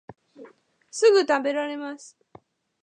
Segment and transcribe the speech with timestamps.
[0.89, 2.17] すぐたべられます